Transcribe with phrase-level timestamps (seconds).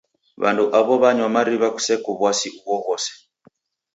[0.41, 3.11] W'andu aw'o w'anywa mariw'a kuseko w'asi ughoghose.